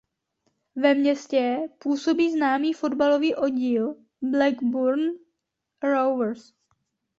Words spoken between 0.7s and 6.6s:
Ve městě působí známý fotbalový oddíl Blackburn Rovers.